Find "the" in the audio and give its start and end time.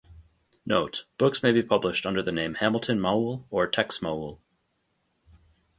2.23-2.31